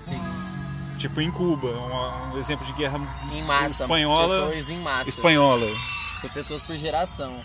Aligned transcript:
Sim. 0.00 0.20
tipo 0.98 1.20
em 1.20 1.30
Cuba 1.30 1.68
uma- 1.70 2.34
um 2.34 2.38
exemplo 2.38 2.66
de 2.66 2.72
guerra 2.72 2.98
Em 3.32 3.42
massa. 3.42 3.84
Espanhola- 3.84 4.46
Pessoas 4.46 4.70
em 4.70 4.80
massa. 4.80 5.08
espanhola 5.08 5.66
Foi 6.20 6.30
pessoas 6.30 6.62
por 6.62 6.76
geração. 6.76 7.40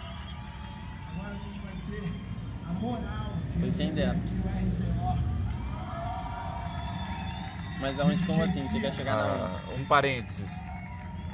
Tô 3.60 3.68
entendendo. 3.68 4.20
Mas 7.80 8.00
aonde, 8.00 8.24
como 8.26 8.44
assim? 8.44 8.68
Você 8.68 8.80
quer 8.80 8.94
chegar 8.94 9.16
na 9.18 9.24
Ah, 9.24 9.52
onde? 9.72 9.82
um 9.82 9.86
parênteses. 9.86 10.56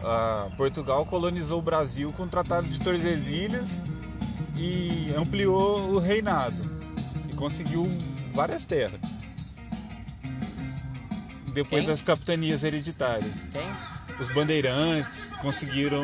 Ah, 0.04 0.48
Portugal 0.56 1.06
colonizou 1.06 1.60
o 1.60 1.62
Brasil 1.62 2.14
com 2.16 2.24
o 2.24 2.28
Tratado 2.28 2.68
de 2.68 2.80
Tordesilhas 2.80 3.82
e 4.55 5.13
ampliou 5.18 5.91
o 5.96 5.99
reinado 5.99 6.55
e 7.30 7.34
conseguiu 7.35 7.90
várias 8.34 8.63
terras. 8.66 8.99
Depois 11.54 11.82
Quem? 11.82 11.90
das 11.90 12.02
capitanias 12.02 12.63
hereditárias. 12.63 13.49
Quem? 13.52 13.68
Os 14.20 14.32
bandeirantes 14.34 15.32
conseguiram 15.41 16.04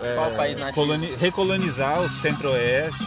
é, 0.00 0.72
coloni- 0.72 1.14
recolonizar 1.16 2.00
o 2.02 2.08
centro-oeste. 2.08 3.06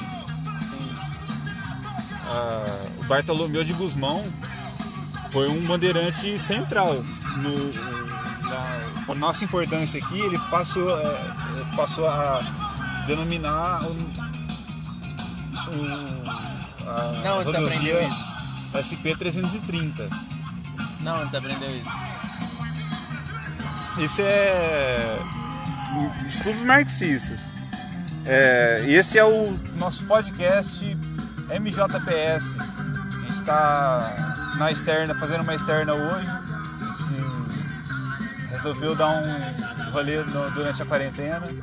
Ah, 2.26 2.86
o 3.00 3.04
Bartolomeu 3.06 3.64
de 3.64 3.74
Guzmão 3.74 4.26
foi 5.32 5.48
um 5.50 5.66
bandeirante 5.66 6.38
central 6.40 6.94
no, 6.96 7.89
a 9.12 9.16
nossa 9.16 9.44
importância 9.44 10.00
aqui 10.04 10.20
ele 10.20 10.38
passou 10.52 11.00
é, 11.00 11.76
passou 11.76 12.08
a 12.08 12.42
denominar 13.08 13.82
um, 13.84 14.14
um, 15.72 16.24
a 16.88 17.22
Não, 17.24 17.40
onde 17.40 17.52
você 17.52 17.58
aprendeu 17.58 18.08
isso? 18.08 18.30
SP 18.78 19.16
330 19.18 20.10
Não, 21.02 21.22
onde 21.22 21.32
você 21.32 21.38
aprendeu 21.38 21.70
isso? 21.76 21.90
isso 24.00 24.22
é 24.22 25.18
estudos 26.28 26.62
marxistas 26.64 27.52
É, 28.26 28.86
esse 28.88 29.18
é 29.18 29.26
o 29.26 29.52
nosso 29.78 30.04
podcast 30.06 30.86
MJPS 31.60 32.58
a 32.60 33.26
gente 33.26 33.40
está 33.40 34.56
na 34.60 34.72
externa 34.72 35.16
fazendo 35.16 35.42
uma 35.42 35.56
externa 35.56 35.94
hoje 35.94 36.49
resolveu 38.60 38.94
dar 38.94 39.08
um 39.10 39.92
rolê 39.92 40.18
no- 40.24 40.52
durante 40.52 40.82
a 40.82 40.86
quarentena 40.86 41.48
E, 41.50 41.62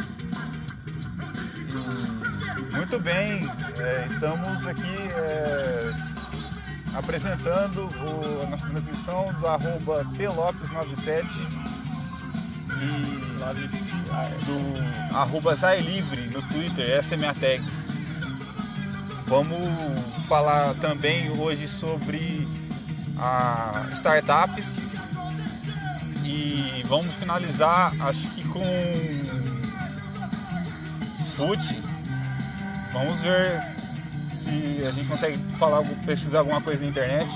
muito 2.74 2.98
bem 2.98 3.46
é, 3.78 4.06
estamos 4.10 4.66
aqui 4.66 4.96
é, 5.14 5.92
apresentando 6.94 7.82
o- 8.00 8.42
a 8.44 8.46
nossa 8.50 8.68
transmissão 8.70 9.30
do 9.38 9.46
arroba 9.46 10.06
plopes97 10.16 11.26
e 12.80 13.26
do 14.46 15.14
arroba 15.16 15.54
Livre 15.76 16.22
no 16.28 16.40
Twitter, 16.48 16.88
essa 16.90 17.14
é 17.14 17.16
minha 17.16 17.34
tag. 17.34 17.62
Vamos 19.26 19.58
falar 20.28 20.74
também 20.74 21.30
hoje 21.30 21.66
sobre 21.68 22.46
a 23.18 23.86
startups 23.92 24.86
e 26.26 26.82
vamos 26.86 27.14
finalizar 27.16 27.94
acho 28.00 28.28
que 28.30 28.42
com 28.48 28.64
food. 31.36 31.82
Vamos 32.92 33.20
ver 33.20 33.62
se 34.32 34.84
a 34.86 34.90
gente 34.90 35.08
consegue 35.08 35.38
falar, 35.58 35.82
pesquisar 36.04 36.38
alguma 36.40 36.60
coisa 36.60 36.82
na 36.82 36.88
internet 36.88 37.28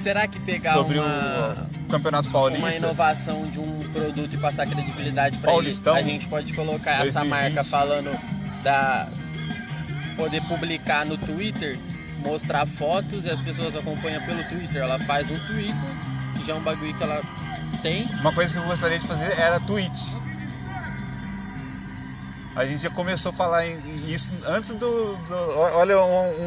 Será 0.00 0.26
que 0.28 0.38
pegar 0.40 0.74
sobre 0.74 0.98
uma, 0.98 1.66
o 1.84 1.90
Campeonato 1.90 2.30
Paulista. 2.30 2.64
uma 2.64 2.74
inovação 2.74 3.48
de 3.48 3.58
um 3.58 3.80
produto 3.92 4.32
e 4.32 4.38
passar 4.38 4.66
credibilidade 4.66 5.36
para 5.38 5.52
ele, 5.54 5.74
a 5.86 6.02
gente 6.02 6.28
pode 6.28 6.54
colocar 6.54 7.04
essa 7.04 7.20
2020. 7.20 7.28
marca 7.28 7.64
falando 7.64 8.18
da 8.62 9.08
poder 10.16 10.40
publicar 10.42 11.04
no 11.04 11.16
Twitter, 11.18 11.78
mostrar 12.24 12.66
fotos 12.66 13.24
e 13.24 13.30
as 13.30 13.40
pessoas 13.40 13.74
acompanham 13.74 14.24
pelo 14.24 14.42
Twitter. 14.44 14.82
Ela 14.82 14.98
faz 15.00 15.30
um 15.30 15.38
Twitter, 15.46 15.74
que 16.36 16.46
já 16.46 16.54
é 16.54 16.56
um 16.56 16.62
bagulho 16.62 16.94
que 16.94 17.02
ela 17.02 17.20
tem. 17.82 18.04
Uma 18.20 18.32
coisa 18.32 18.52
que 18.52 18.58
eu 18.58 18.64
gostaria 18.64 18.98
de 18.98 19.06
fazer 19.06 19.38
era 19.38 19.60
Twitch. 19.60 20.02
A 22.56 22.66
gente 22.66 22.82
já 22.82 22.90
começou 22.90 23.30
a 23.30 23.34
falar 23.34 23.66
em 23.66 23.78
isso 24.12 24.32
antes 24.46 24.70
do. 24.74 25.16
do- 25.16 25.58
olha 25.58 26.02
um, 26.02 26.42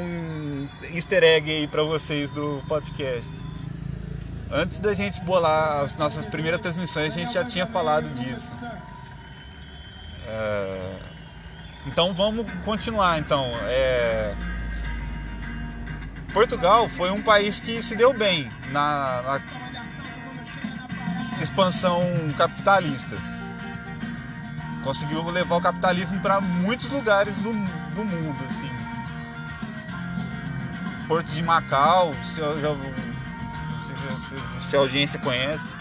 um 0.64 0.68
easter 0.94 1.24
egg 1.24 1.50
aí 1.50 1.68
pra 1.68 1.84
vocês 1.84 2.30
do 2.32 2.62
podcast. 2.68 3.28
Antes 4.52 4.80
da 4.82 4.94
gente 4.94 5.22
bolar 5.22 5.80
as 5.82 5.96
nossas 5.96 6.26
primeiras 6.26 6.60
transmissões, 6.60 7.16
a 7.16 7.20
gente 7.20 7.32
já 7.34 7.46
tinha 7.46 7.66
falado 7.66 8.10
disso. 8.10 8.52
É, 10.28 10.94
Então 11.88 12.14
vamos 12.14 12.46
continuar 12.66 13.18
então. 13.18 13.46
É, 13.68 14.36
Portugal 16.34 16.90
foi 16.90 17.10
um 17.12 17.22
país 17.22 17.60
que 17.60 17.82
se 17.82 17.96
deu 17.96 18.14
bem 18.14 18.52
na- 18.72 19.22
na 19.22 19.40
expansão 21.52 22.02
capitalista. 22.38 23.16
Conseguiu 24.84 25.24
levar 25.30 25.58
o 25.58 25.62
capitalismo 25.62 26.20
para 26.22 26.42
muitos 26.42 26.90
lugares 26.90 27.40
do, 27.40 27.52
do 27.52 28.04
mundo, 28.04 28.44
assim. 28.50 28.72
Porto 31.08 31.28
de 31.28 31.44
Macau, 31.44 32.16
se, 32.24 32.36
se- 32.36 34.30
se- 34.62 34.70
se 34.70 34.76
a 34.76 34.80
audiência 34.80 35.20
conhece. 35.20 35.72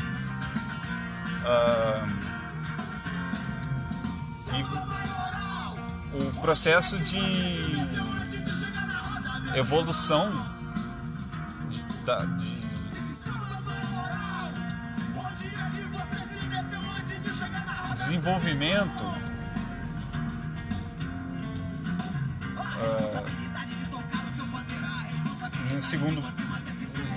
Ah, 1.46 2.06
e 4.52 4.62
o 6.22 6.32
processo 6.40 6.98
de 6.98 7.18
evolução 9.56 10.30
de, 11.70 11.78
de 11.78 12.59
desenvolvimento 18.10 19.04
ah, 22.58 23.22
um 25.72 25.80
segundo 25.80 26.20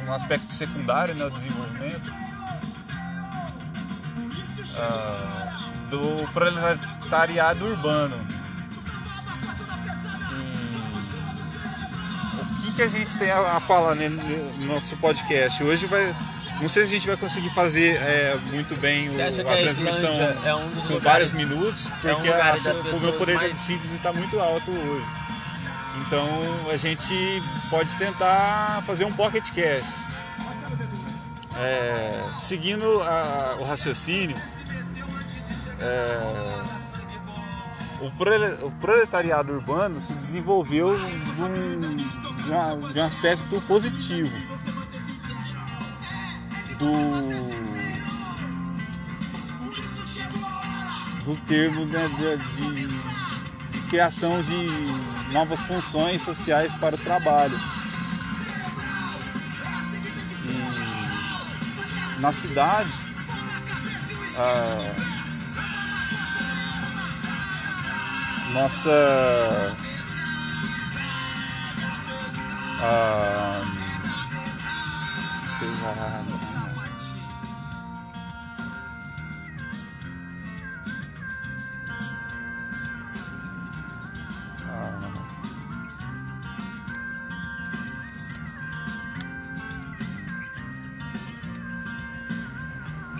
um 0.08 0.14
aspecto 0.14 0.54
secundário 0.54 1.16
né, 1.16 1.26
o 1.26 1.31
desenvolvimento 1.31 2.14
ah, 4.78 5.72
do 5.90 6.31
proletariado 6.31 7.66
urbano. 7.66 8.16
E 12.63 12.68
o 12.69 12.72
que, 12.72 12.72
que 12.74 12.81
a 12.84 12.88
gente 12.88 13.18
tem 13.18 13.31
a, 13.31 13.57
a 13.57 13.60
falar 13.60 13.95
no 13.95 14.66
nosso 14.68 14.95
podcast? 14.98 15.63
Hoje 15.63 15.88
vai 15.88 16.16
não 16.62 16.68
sei 16.70 16.84
se 16.84 16.90
a 16.90 16.92
gente 16.94 17.08
vai 17.08 17.18
conseguir 17.18 17.50
fazer 17.50 17.96
é, 18.02 18.38
muito 18.52 18.76
bem 18.76 19.10
o- 19.10 19.14
a 19.42 19.44
a 19.54 19.56
transmissão 19.64 20.14
é 20.46 20.56
um 20.56 20.70
com 20.72 20.94
lugares- 20.94 21.04
vários 21.04 21.32
minutos, 21.34 21.88
porque 21.88 22.08
é 22.08 22.16
um 22.16 22.34
a- 22.34 22.52
o 22.96 23.00
meu 23.00 23.14
poder 23.14 23.36
mais- 23.36 23.54
de 23.54 23.60
síntese 23.60 23.96
está 23.96 24.14
muito 24.14 24.40
alto 24.40 24.72
hoje. 24.72 25.06
Então 26.06 26.28
a 26.72 26.78
gente 26.78 27.44
pode 27.70 27.96
tentar 27.98 28.82
fazer 28.86 29.06
um 29.06 29.14
pocket 29.14 29.50
cast. 29.52 29.92
É, 31.56 32.24
seguindo 32.40 33.02
a- 33.02 33.58
o 33.60 33.64
raciocínio, 33.64 34.36
é, 35.80 36.62
o, 38.02 38.10
prole- 38.12 38.58
o 38.64 38.72
proletariado 38.72 39.52
urbano 39.54 40.00
se 40.02 40.14
desenvolveu 40.14 40.98
de 41.00 41.42
um, 41.42 41.96
de 42.92 43.00
um 43.00 43.04
aspecto 43.06 43.62
positivo 43.62 44.32
do 46.78 47.54
do 51.25 51.36
termo 51.48 51.86
né, 51.86 52.08
de, 52.10 52.38
de- 52.88 53.14
criação 53.90 54.42
de 54.42 55.31
novas 55.31 55.62
funções 55.62 56.22
sociais 56.24 56.74
para 56.74 56.96
o 56.96 56.98
trabalho. 56.98 57.58
E 62.18 62.20
nas 62.22 62.36
cidades, 62.38 63.14
a 64.36 64.94
nossa 68.54 69.76
a, 72.81 73.62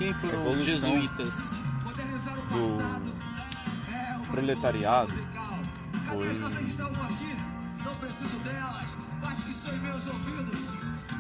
Quem 0.04 0.14
foram 0.16 0.52
os 0.52 0.62
jesuítas? 0.62 1.62
do 2.52 2.84
proletariado 4.30 5.14
foi 6.10 6.28
estão 6.68 6.88
aqui, 6.88 7.38
não 7.86 7.96
preciso 7.96 8.38
delas, 8.40 8.98
mas 9.22 9.44
que 9.46 9.54
são 9.54 9.74
em 9.74 9.80
meus 9.80 10.06
ouvidos. 10.06 10.60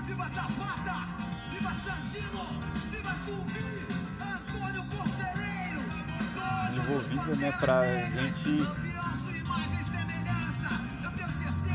Viva 0.05 0.27
Zapata! 0.27 1.07
Viva 1.49 1.73
Santino! 1.85 2.45
Viva 2.91 3.15
Zumbi! 3.25 3.87
Antônio 4.19 4.83
Conselheiro! 4.97 5.81
Todos 6.35 7.07
desenvolvida 7.07 7.35
né, 7.37 7.51
pra 7.53 7.85
gente. 7.85 8.67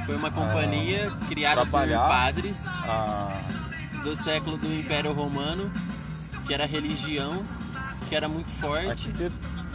Foi 0.04 0.16
uma 0.16 0.30
companhia 0.30 1.10
criada 1.26 1.64
por 1.64 1.88
padres 1.88 2.66
a, 2.66 3.40
do 4.04 4.14
século 4.14 4.58
do 4.58 4.70
Império 4.70 5.14
Romano, 5.14 5.72
que 6.48 6.54
era 6.54 6.66
religião, 6.66 7.44
que 8.08 8.16
era 8.16 8.26
muito 8.28 8.50
forte. 8.50 9.10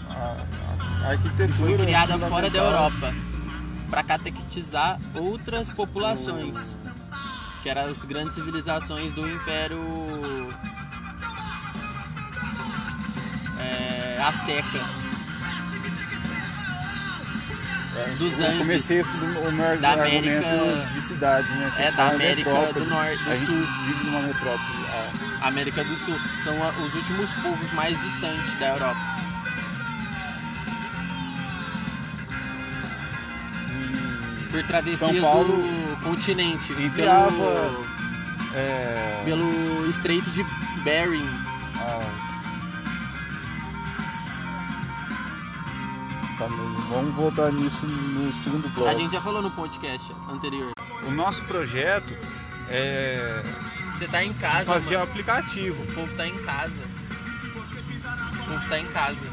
a- 0.10 1.06
a 1.06 1.10
arquitetura 1.12 1.54
Foi 1.54 1.78
criada 1.78 2.18
fora 2.20 2.50
da 2.50 2.58
Europa 2.60 3.14
para 3.90 4.04
catequizar 4.04 5.00
outras 5.16 5.70
populações, 5.70 6.76
que 7.62 7.70
eram 7.70 7.90
as 7.90 8.04
grandes 8.04 8.34
civilizações 8.36 9.14
do 9.14 9.28
Império 9.28 9.80
é, 13.60 14.20
Azteca. 14.22 15.13
É, 17.96 18.10
dos 18.18 18.40
eu 18.40 18.46
Andes, 18.48 18.58
comecei 18.58 19.04
com 19.04 19.10
o 19.10 19.52
meu 19.52 19.78
da 19.78 19.94
América- 19.94 20.90
de 20.94 21.02
cidade, 21.02 21.48
né? 21.50 21.72
que 21.76 21.82
é, 21.84 21.92
da 21.92 22.08
América 22.10 22.50
do 22.74 22.86
Norte- 22.86 23.24
do 23.24 23.32
a 23.32 23.36
Sul. 23.36 23.68
vive 23.86 24.04
numa 24.06 24.22
metrópole. 24.22 24.84
a- 25.42 25.48
América 25.48 25.84
do 25.84 25.96
Sul. 25.98 26.16
São 26.44 26.54
os 26.86 26.94
últimos 26.96 27.32
povos 27.34 27.72
mais 27.74 28.00
distantes 28.02 28.58
da 28.60 28.68
Europa. 28.70 29.00
Por 34.52 34.64
travessias 34.64 35.20
Paulo 35.20 35.58
do 35.58 35.98
continente. 36.04 36.74
enviava, 36.74 37.32
Pelo, 37.32 37.86
é, 38.56 39.22
pelo 39.26 39.90
estreito 39.90 40.30
de 40.30 40.44
Bering. 40.84 41.30
Tá, 46.44 46.50
vamos 46.90 47.16
voltar 47.16 47.52
nisso 47.54 47.86
no 47.86 48.34
segundo 48.34 48.68
bloco. 48.74 48.90
A 48.90 48.94
gente 48.96 49.14
já 49.14 49.22
falou 49.22 49.42
no 49.42 49.50
podcast 49.52 50.14
anterior. 50.30 50.72
O 51.08 51.12
nosso 51.12 51.42
projeto 51.44 52.14
é 52.70 53.42
Você 53.94 54.08
tá 54.08 54.24
em 54.24 54.34
casa, 54.34 54.66
fazer 54.66 54.98
mano. 54.98 55.10
aplicativo. 55.10 55.82
O 55.82 55.94
povo 55.94 56.14
tá 56.18 56.28
em 56.28 56.38
casa. 56.44 56.82
O 58.42 58.50
povo 58.50 58.70
tá 58.70 58.80
em 58.80 58.86
casa. 58.88 59.26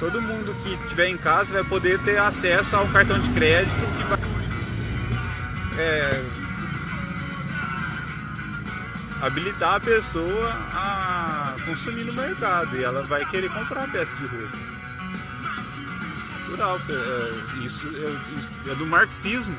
Todo 0.00 0.22
mundo 0.22 0.54
que 0.62 0.74
estiver 0.74 1.08
em 1.08 1.18
casa 1.18 1.52
vai 1.52 1.64
poder 1.64 2.02
ter 2.02 2.18
acesso 2.18 2.76
ao 2.76 2.88
cartão 2.88 3.18
de 3.20 3.30
crédito 3.30 3.86
que 3.96 4.04
vai 4.04 4.18
é, 5.78 6.24
habilitar 9.20 9.74
a 9.74 9.80
pessoa 9.80 10.50
a 10.72 11.56
consumir 11.66 12.04
no 12.04 12.12
mercado 12.14 12.76
e 12.76 12.82
ela 12.82 13.02
vai 13.02 13.24
querer 13.26 13.50
comprar 13.52 13.84
a 13.84 13.88
peça 13.88 14.16
de 14.16 14.26
roupa. 14.26 14.81
Natural, 16.52 16.80
é, 16.88 17.64
isso, 17.64 17.86
é, 17.88 18.38
isso 18.38 18.50
é 18.70 18.74
do 18.74 18.86
marxismo. 18.86 19.56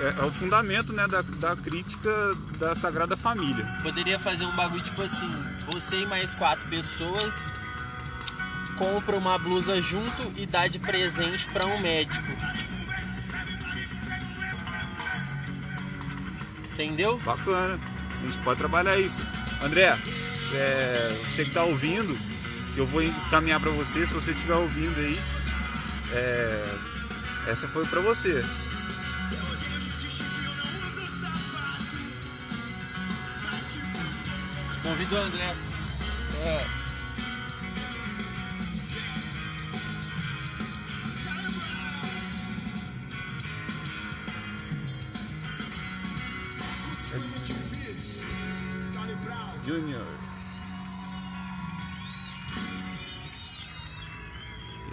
É, 0.00 0.20
é 0.20 0.24
o 0.24 0.32
fundamento 0.32 0.92
né, 0.92 1.06
da, 1.06 1.22
da 1.22 1.56
crítica 1.56 2.10
da 2.58 2.74
Sagrada 2.74 3.16
Família. 3.16 3.64
Poderia 3.82 4.18
fazer 4.18 4.44
um 4.44 4.52
bagulho 4.52 4.82
tipo 4.82 5.02
assim: 5.02 5.30
você 5.66 6.00
e 6.00 6.06
mais 6.06 6.34
quatro 6.34 6.68
pessoas 6.68 7.50
compra 8.76 9.16
uma 9.16 9.38
blusa 9.38 9.80
junto 9.80 10.32
e 10.36 10.44
dá 10.44 10.66
de 10.66 10.78
presente 10.78 11.46
pra 11.50 11.66
um 11.66 11.80
médico. 11.80 12.26
Entendeu? 16.72 17.18
Bacana. 17.24 17.78
A 18.20 18.26
gente 18.26 18.38
pode 18.38 18.58
trabalhar 18.58 18.98
isso. 18.98 19.22
André, 19.62 19.96
é, 20.54 21.22
você 21.24 21.44
que 21.44 21.50
está 21.50 21.64
ouvindo, 21.64 22.16
eu 22.76 22.86
vou 22.86 23.02
encaminhar 23.02 23.60
para 23.60 23.70
você, 23.70 24.06
se 24.06 24.12
você 24.12 24.32
estiver 24.32 24.54
ouvindo 24.54 24.98
aí. 24.98 25.20
É, 26.14 27.50
essa 27.50 27.66
foi 27.68 27.86
para 27.86 28.00
você. 28.00 28.44
Convido 34.82 35.14
o 35.14 35.18
André. 35.18 35.54
É. 36.44 36.82
Junior. 49.64 50.31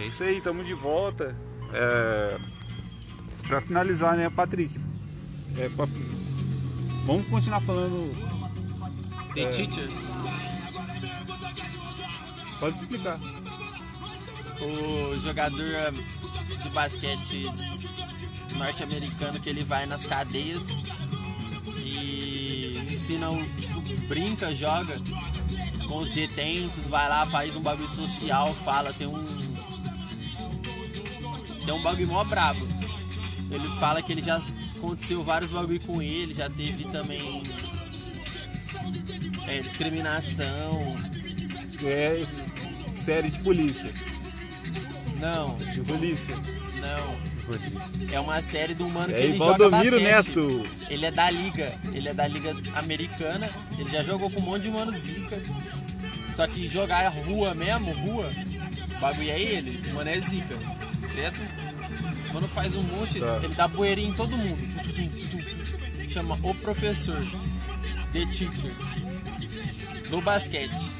É 0.00 0.06
isso 0.06 0.22
aí, 0.22 0.38
estamos 0.38 0.66
de 0.66 0.74
volta. 0.74 1.36
É, 1.72 2.38
para 3.46 3.60
finalizar, 3.60 4.16
né, 4.16 4.28
Patrick? 4.30 4.78
É, 5.56 5.68
pra- 5.70 5.86
vamos 7.06 7.26
continuar 7.28 7.60
falando. 7.60 8.14
The 9.34 9.42
É. 9.42 9.48
Teacher. 9.50 9.88
Pode 12.58 12.78
explicar. 12.78 13.18
o 14.62 15.16
jogador 15.18 15.64
eh, 15.64 15.90
de 16.62 16.68
basquete 16.68 17.50
norte-americano 18.58 19.40
que 19.40 19.48
ele 19.48 19.64
vai 19.64 19.86
nas 19.86 20.04
cadeias 20.04 20.82
e 21.78 22.76
ensina 22.90 23.30
o 23.30 23.42
tipo, 23.58 23.80
brinca, 24.06 24.54
joga 24.54 25.00
com 25.88 25.96
os 26.00 26.10
detentos, 26.10 26.86
vai 26.88 27.08
lá, 27.08 27.24
faz 27.24 27.56
um 27.56 27.62
bagulho 27.62 27.88
social, 27.88 28.52
fala, 28.52 28.92
tem 28.92 29.06
um. 29.06 29.39
Tem 31.64 31.74
um 31.74 31.82
bagulho 31.82 32.08
mó 32.08 32.24
brabo. 32.24 32.66
Ele 33.50 33.68
fala 33.78 34.02
que 34.02 34.12
ele 34.12 34.22
já 34.22 34.40
aconteceu 34.76 35.22
vários 35.22 35.50
bagulho 35.50 35.80
com 35.80 36.00
ele, 36.00 36.32
já 36.32 36.48
teve 36.48 36.84
também 36.84 37.42
é, 39.46 39.60
discriminação. 39.60 40.96
É 41.82 42.24
série 42.92 43.30
de 43.30 43.38
polícia. 43.40 43.92
Não, 45.18 45.56
De 45.56 45.80
polícia. 45.80 46.34
não. 46.80 47.30
É 48.12 48.20
uma 48.20 48.40
série 48.40 48.74
do 48.74 48.88
mano 48.88 49.10
E 49.10 49.14
que 49.14 49.20
ele 49.22 49.36
joga 49.36 49.68
Valdomiro 49.68 50.00
basquete. 50.00 50.36
Neto. 50.36 50.66
Ele 50.88 51.06
é 51.06 51.10
da 51.10 51.28
liga, 51.30 51.74
ele 51.92 52.08
é 52.08 52.14
da 52.14 52.28
liga 52.28 52.54
americana. 52.76 53.50
Ele 53.76 53.90
já 53.90 54.04
jogou 54.04 54.30
com 54.30 54.38
um 54.38 54.44
monte 54.44 54.62
de 54.62 54.70
mano 54.70 54.92
zica. 54.92 55.42
Só 56.34 56.46
que 56.46 56.68
jogar 56.68 57.08
rua 57.08 57.52
mesmo, 57.54 57.92
rua, 57.92 58.30
o 58.96 59.00
bagulho 59.00 59.30
é 59.30 59.40
ele, 59.40 59.82
o 59.90 59.94
mano 59.94 60.10
é 60.10 60.20
zica. 60.20 60.56
Certo? 61.20 61.38
O 62.30 62.34
mano 62.34 62.48
faz 62.48 62.74
um 62.74 62.82
monte, 62.82 63.20
Tá. 63.20 63.40
ele 63.42 63.54
dá 63.54 63.68
bueirinho 63.68 64.12
em 64.12 64.14
todo 64.16 64.36
mundo. 64.36 64.58
Chama 66.08 66.38
o 66.42 66.54
professor. 66.54 67.16
The 68.12 68.26
teacher. 68.26 68.72
No 70.10 70.20
basquete. 70.20 70.90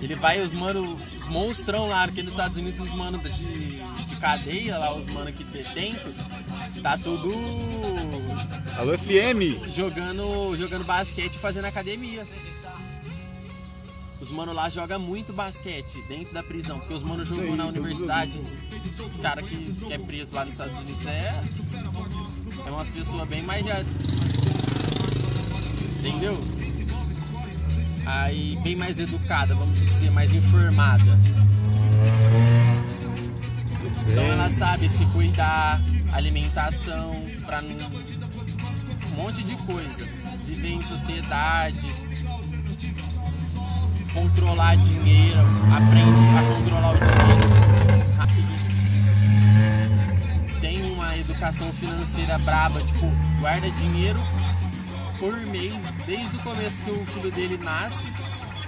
Ele 0.00 0.14
vai 0.14 0.40
os 0.40 0.52
mano, 0.52 0.94
os 1.16 1.26
monstrão 1.26 1.88
lá, 1.88 2.04
aqui 2.04 2.22
nos 2.22 2.34
Estados 2.34 2.58
Unidos, 2.58 2.80
os 2.82 2.92
mano 2.92 3.18
de, 3.18 3.80
de 4.06 4.16
cadeia 4.16 4.76
lá, 4.78 4.94
os 4.94 5.06
mano 5.06 5.32
que 5.32 5.42
detento, 5.42 6.12
tá 6.82 6.98
tudo 6.98 7.32
Alô, 8.76 8.96
FM. 8.98 9.70
jogando, 9.70 10.54
jogando 10.58 10.84
basquete 10.84 11.36
e 11.36 11.38
fazendo 11.38 11.64
academia. 11.64 12.26
Os 14.26 14.32
mano 14.32 14.52
lá 14.52 14.68
jogam 14.68 14.98
muito 14.98 15.32
basquete 15.32 16.02
dentro 16.08 16.34
da 16.34 16.42
prisão, 16.42 16.80
porque 16.80 16.92
os 16.92 17.04
mano 17.04 17.24
jogou 17.24 17.54
na 17.54 17.66
universidade. 17.66 18.40
Os 19.08 19.18
caras 19.18 19.48
que, 19.48 19.72
que 19.72 19.92
é 19.92 19.98
preso 19.98 20.34
lá 20.34 20.44
nos 20.44 20.54
Estados 20.54 20.76
Unidos 20.78 21.06
é. 21.06 21.44
É 22.66 22.70
umas 22.72 22.90
pessoas 22.90 23.28
bem 23.28 23.40
mais 23.40 23.64
já. 23.64 23.84
Entendeu? 26.00 26.36
Aí 28.04 28.58
bem 28.64 28.74
mais 28.74 28.98
educada, 28.98 29.54
vamos 29.54 29.78
dizer, 29.78 30.10
mais 30.10 30.32
informada. 30.32 31.16
Então 34.08 34.24
ela 34.24 34.50
sabe 34.50 34.90
se 34.90 35.06
cuidar, 35.06 35.80
alimentação, 36.12 37.24
pra. 37.44 37.62
Um 37.62 39.14
monte 39.14 39.44
de 39.44 39.54
coisa. 39.54 40.04
Viver 40.44 40.72
em 40.72 40.82
sociedade, 40.82 41.86
controlar 44.16 44.76
dinheiro, 44.76 45.40
aprende 45.76 46.38
a 46.38 46.42
controlar 46.54 46.92
o 46.94 46.98
dinheiro 46.98 47.48
rápido. 48.16 48.48
Tem 50.58 50.90
uma 50.90 51.18
educação 51.18 51.70
financeira 51.70 52.38
braba, 52.38 52.82
tipo, 52.82 53.12
guarda 53.38 53.70
dinheiro 53.70 54.18
por 55.18 55.36
mês, 55.36 55.92
desde 56.06 56.34
o 56.34 56.40
começo 56.40 56.80
que 56.82 56.90
o 56.90 57.04
filho 57.04 57.30
dele 57.30 57.58
nasce, 57.58 58.10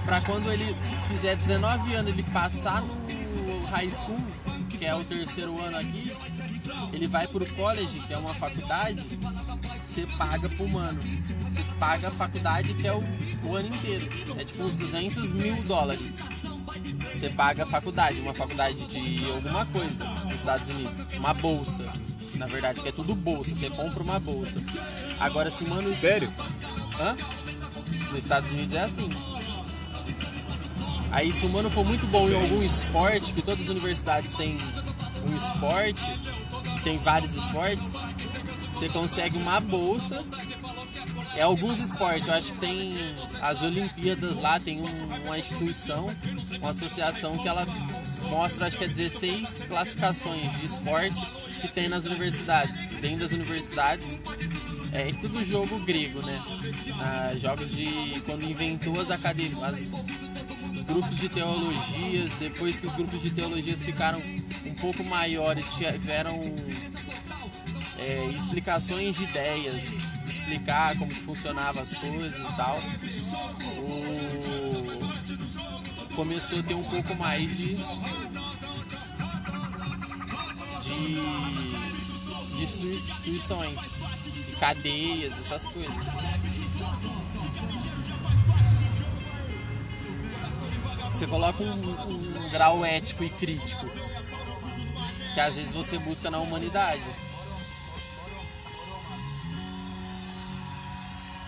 pra 0.04 0.20
quando 0.20 0.52
ele 0.52 0.76
fizer 1.08 1.34
19 1.34 1.94
anos, 1.94 2.12
ele 2.12 2.24
passar 2.24 2.82
no 2.82 3.64
high 3.70 3.90
school, 3.90 4.20
que 4.68 4.84
é 4.84 4.94
o 4.94 5.02
terceiro 5.02 5.58
ano 5.64 5.78
aqui, 5.78 6.12
ele 6.92 7.06
vai 7.06 7.26
pro 7.26 7.46
college, 7.54 8.00
que 8.00 8.12
é 8.12 8.18
uma 8.18 8.34
faculdade, 8.34 9.02
você 9.98 10.06
paga 10.16 10.48
pro 10.48 10.68
mano. 10.68 11.00
Você 11.48 11.62
paga 11.78 12.08
a 12.08 12.10
faculdade 12.10 12.74
que 12.74 12.86
é 12.86 12.92
o, 12.92 13.02
o 13.42 13.56
ano 13.56 13.74
inteiro. 13.74 14.08
É 14.38 14.44
tipo 14.44 14.62
uns 14.62 14.76
200 14.76 15.32
mil 15.32 15.56
dólares. 15.62 16.28
Você 17.12 17.28
paga 17.30 17.64
a 17.64 17.66
faculdade, 17.66 18.20
uma 18.20 18.34
faculdade 18.34 18.86
de 18.86 19.28
alguma 19.30 19.66
coisa 19.66 20.04
nos 20.04 20.34
Estados 20.34 20.68
Unidos. 20.68 21.12
Uma 21.14 21.34
bolsa. 21.34 21.84
Na 22.34 22.46
verdade, 22.46 22.82
que 22.82 22.88
é 22.88 22.92
tudo 22.92 23.14
bolsa. 23.14 23.54
Você 23.54 23.68
compra 23.70 24.02
uma 24.02 24.20
bolsa. 24.20 24.62
Agora, 25.18 25.50
se 25.50 25.64
o 25.64 25.68
mano. 25.68 25.96
Sério? 25.96 26.32
Hã? 27.00 27.16
Nos 28.10 28.18
Estados 28.18 28.50
Unidos 28.50 28.74
é 28.74 28.80
assim. 28.80 29.10
Aí 31.10 31.32
se 31.32 31.44
o 31.44 31.48
mano 31.48 31.70
for 31.70 31.84
muito 31.84 32.06
bom 32.06 32.28
em 32.28 32.34
algum 32.34 32.62
esporte, 32.62 33.32
que 33.34 33.42
todas 33.42 33.64
as 33.64 33.68
universidades 33.68 34.34
têm 34.34 34.58
um 35.26 35.34
esporte, 35.34 36.08
tem 36.84 36.98
vários 36.98 37.34
esportes, 37.34 37.94
você 38.78 38.88
consegue 38.88 39.36
uma 39.38 39.58
bolsa. 39.58 40.24
É 41.34 41.42
alguns 41.42 41.80
esportes, 41.80 42.28
eu 42.28 42.34
acho 42.34 42.52
que 42.52 42.58
tem 42.60 42.94
as 43.42 43.62
Olimpíadas 43.62 44.38
lá, 44.38 44.60
tem 44.60 44.80
um- 44.80 45.24
uma 45.24 45.36
instituição, 45.36 46.14
uma 46.60 46.70
associação 46.70 47.36
que 47.38 47.48
ela 47.48 47.66
mostra, 48.30 48.66
acho 48.66 48.78
que 48.78 48.84
é 48.84 48.88
16 48.88 49.64
classificações 49.64 50.60
de 50.60 50.66
esporte 50.66 51.26
que 51.60 51.66
tem 51.68 51.88
nas 51.88 52.06
universidades. 52.06 52.86
Dentro 53.00 53.18
das 53.20 53.32
universidades, 53.32 54.20
é 54.92 55.12
tudo 55.20 55.44
jogo 55.44 55.80
grego, 55.80 56.24
né? 56.24 56.40
Ah, 57.00 57.32
jogos 57.36 57.70
de 57.72 58.22
quando 58.26 58.44
inventou 58.44 59.00
as 59.00 59.10
academias, 59.10 59.92
os 60.72 60.84
grupos 60.84 61.18
de 61.18 61.28
teologias, 61.28 62.36
depois 62.36 62.78
que 62.78 62.86
os 62.86 62.94
grupos 62.94 63.22
de 63.22 63.30
teologias 63.30 63.82
ficaram 63.82 64.22
um 64.64 64.74
pouco 64.74 65.02
maiores, 65.02 65.64
tiveram 65.74 66.40
é, 67.98 68.26
explicações 68.26 69.16
de 69.16 69.24
ideias, 69.24 69.98
explicar 70.26 70.96
como 70.98 71.10
que 71.12 71.20
funcionavam 71.20 71.82
as 71.82 71.94
coisas 71.94 72.38
e 72.38 72.56
tal. 72.56 72.78
O... 73.78 74.98
Começou 76.14 76.60
a 76.60 76.62
ter 76.62 76.74
um 76.74 76.82
pouco 76.82 77.14
mais 77.16 77.56
de. 77.56 77.76
de, 80.82 81.20
de 82.56 82.62
institui- 82.62 83.02
instituições, 83.08 83.80
de 84.46 84.56
cadeias, 84.58 85.38
essas 85.38 85.64
coisas. 85.64 86.06
Você 91.12 91.26
coloca 91.26 91.62
um, 91.62 92.46
um 92.46 92.50
grau 92.50 92.84
ético 92.84 93.24
e 93.24 93.30
crítico 93.30 93.88
que 95.34 95.40
às 95.40 95.56
vezes 95.56 95.72
você 95.72 95.98
busca 95.98 96.30
na 96.30 96.38
humanidade. 96.38 97.02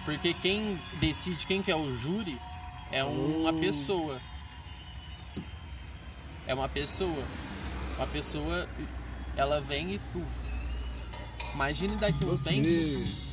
Porque 0.05 0.35
quem 0.35 0.81
decide 0.99 1.47
quem 1.47 1.63
que 1.63 1.71
é 1.71 1.77
o 1.77 1.95
júri 1.95 2.39
é 2.91 3.05
uma 3.05 3.53
pessoa. 3.53 4.21
É 6.47 6.55
uma 6.55 6.69
pessoa. 6.69 7.25
Uma 7.97 8.07
pessoa, 8.07 8.69
ela 9.37 9.61
vem 9.61 9.95
e 9.95 9.99
puf. 10.13 10.51
Imagine 11.55 11.97
daqui 11.97 12.25
a 12.25 12.29
um 12.29 12.37
tempo, 12.39 12.69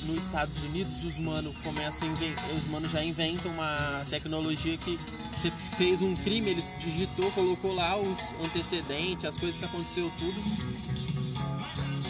nos 0.03 0.23
Estados 0.23 0.61
Unidos, 0.63 1.03
os 1.03 1.19
mano 1.19 1.53
começam 1.63 2.09
a 2.09 2.57
os 2.57 2.65
mano 2.65 2.87
já 2.87 3.03
inventam 3.03 3.51
uma 3.51 4.03
tecnologia 4.09 4.77
que 4.77 4.99
você 5.31 5.51
fez 5.77 6.01
um 6.01 6.15
crime, 6.15 6.49
eles 6.49 6.75
digitou, 6.79 7.31
colocou 7.31 7.73
lá 7.73 7.95
os 7.95 8.19
antecedentes, 8.43 9.23
as 9.23 9.37
coisas 9.37 9.57
que 9.57 9.65
aconteceu 9.65 10.11
tudo. 10.17 10.41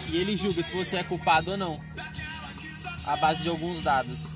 E 0.10 0.18
ele 0.18 0.38
julga 0.38 0.64
se 0.64 0.74
você 0.74 0.98
é 0.98 1.04
culpado 1.04 1.52
ou 1.52 1.58
não. 1.58 1.80
À 3.06 3.18
base 3.18 3.44
de 3.44 3.50
alguns 3.50 3.82
dados. 3.82 4.36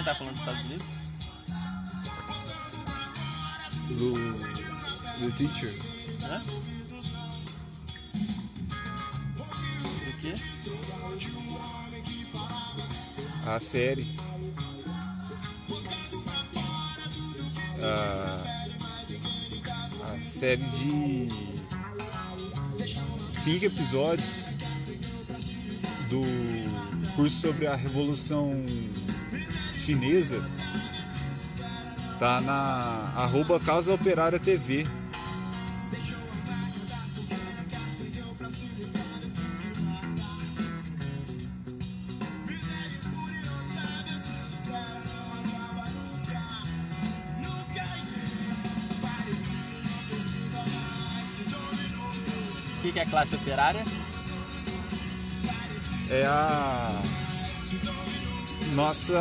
Quem 0.00 0.04
tá 0.04 0.14
falando 0.14 0.32
dos 0.32 0.40
Estados 0.40 0.64
Unidos? 0.64 0.92
Do. 3.90 4.14
Do 5.18 5.32
teacher. 5.32 5.74
Hã? 6.22 6.42
Do 10.06 10.12
quê? 10.20 10.34
A 13.44 13.60
série. 13.60 14.16
A, 17.82 18.39
a 18.39 18.39
série 20.40 20.62
de 20.62 21.28
cinco 23.30 23.66
episódios 23.66 24.54
do 26.08 26.22
curso 27.14 27.46
sobre 27.46 27.66
a 27.66 27.76
Revolução 27.76 28.50
Chinesa 29.74 30.42
tá 32.18 32.40
na 32.40 33.12
arroba 33.16 33.60
Casa 33.60 33.92
Operária 33.92 34.38
TV. 34.38 34.86
Que, 52.92 52.98
é 52.98 53.04
classe 53.06 53.34
operária? 53.34 53.84
é 56.10 56.26
a 56.26 57.02
nossa 58.74 59.14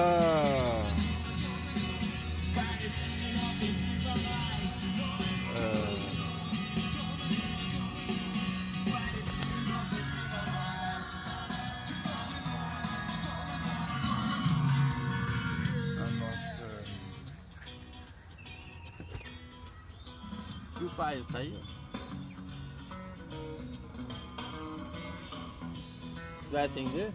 acender? 26.70 27.12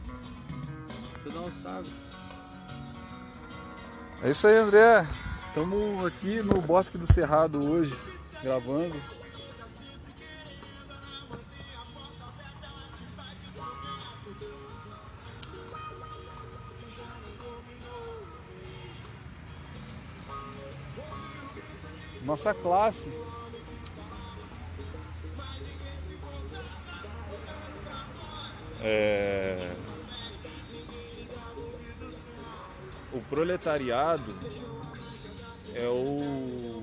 Deixa 1.22 1.26
eu 1.26 1.32
dar 1.32 1.40
uns 1.40 1.62
tragos. 1.62 1.90
É 4.22 4.30
isso 4.30 4.46
aí, 4.46 4.56
André. 4.56 5.06
Estamos 5.48 6.04
aqui 6.04 6.42
no 6.42 6.60
Bosque 6.60 6.98
do 6.98 7.06
Cerrado 7.06 7.64
hoje, 7.64 7.96
gravando. 8.42 8.96
Nossa 22.24 22.52
classe. 22.52 23.08
Proletariado 33.44 34.34
é 35.74 35.86
o 35.86 36.82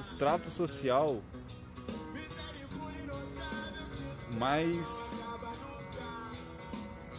extrato 0.00 0.48
social 0.48 1.20
mais 4.38 5.20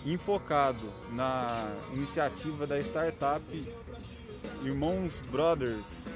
enfocado 0.03 0.83
na 1.11 1.71
iniciativa 1.93 2.65
da 2.65 2.79
startup 2.79 3.43
Irmãos 4.63 5.21
Brothers. 5.29 6.07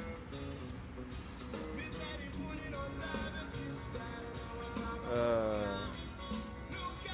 Ah, 5.14 5.88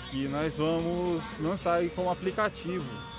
que 0.10 0.30
nós 0.30 0.56
vamos 0.56 1.25
lançar 1.42 1.74
aí 1.74 1.89
como 1.89 2.10
aplicativo. 2.10 3.12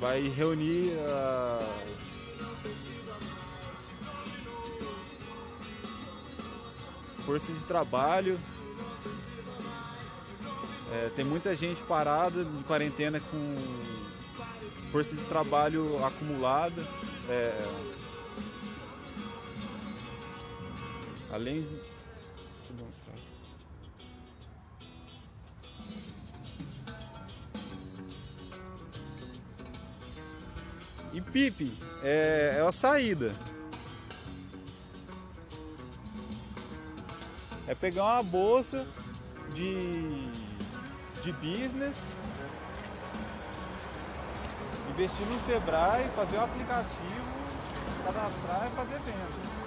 Vai 0.00 0.22
reunir 0.28 0.92
ah, 1.06 1.60
força 7.26 7.52
de 7.52 7.64
trabalho. 7.64 8.38
É, 10.92 11.10
tem 11.14 11.24
muita 11.24 11.54
gente 11.54 11.82
parada 11.82 12.44
de 12.44 12.64
quarentena 12.64 13.20
com 13.20 13.56
força 14.90 15.14
de 15.14 15.24
trabalho 15.26 16.04
acumulada. 16.04 16.82
É, 17.28 17.68
além. 21.30 21.64
Pipe 31.32 31.72
é, 32.02 32.56
é 32.58 32.66
a 32.66 32.72
saída. 32.72 33.34
É 37.68 37.74
pegar 37.74 38.04
uma 38.04 38.22
bolsa 38.22 38.84
de, 39.54 40.26
de 41.22 41.32
business, 41.32 41.96
investir 44.90 45.26
no 45.26 45.38
Sebrae, 45.40 46.08
fazer 46.16 46.38
um 46.38 46.44
aplicativo, 46.44 47.30
cadastrar 48.04 48.66
e 48.66 48.76
fazer 48.76 48.98
venda. 49.00 49.59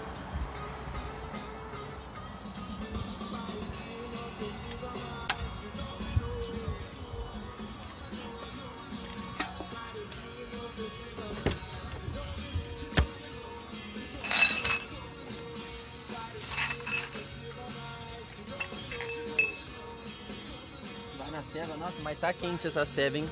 Nossa, 21.84 22.02
mas 22.02 22.18
tá 22.18 22.32
quente 22.32 22.66
essa 22.66 22.86
ceva, 22.86 23.18
hein? 23.18 23.30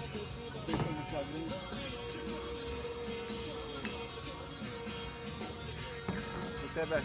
Recebe 6.62 6.94
a 6.94 7.02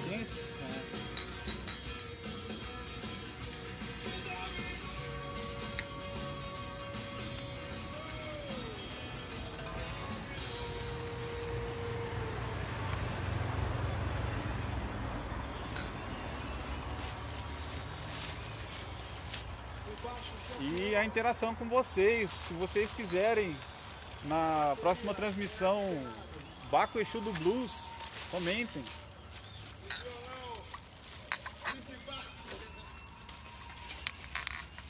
interação 21.16 21.54
com 21.54 21.66
vocês, 21.66 22.30
se 22.30 22.52
vocês 22.52 22.90
quiserem, 22.90 23.56
na 24.24 24.76
próxima 24.82 25.14
transmissão 25.14 25.80
Baco 26.70 26.98
Exu 26.98 27.22
do 27.22 27.32
Blues, 27.40 27.86
comentem. 28.30 28.84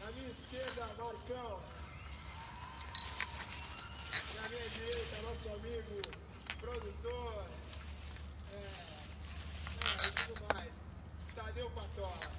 Na 0.01 0.11
minha 0.17 0.31
esquerda, 0.33 0.89
Marcão. 0.99 1.61
Na 4.35 4.49
minha 4.49 4.69
direita, 4.71 5.23
nosso 5.23 5.49
amigo, 5.49 6.03
produtor. 6.59 7.47
É, 8.53 8.57
é, 8.57 10.09
e 10.09 10.11
tudo 10.11 10.45
mais. 10.53 10.73
Tadeu 11.37 11.71
Patola. 11.71 12.36